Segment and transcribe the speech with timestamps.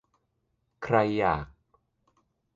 [0.83, 1.47] ใครอยาก